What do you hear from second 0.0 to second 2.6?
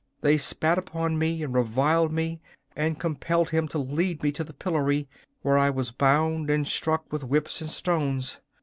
They spat upon me and reviled me,